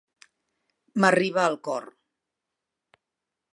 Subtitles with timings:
[1.03, 1.87] M'arriba al cor.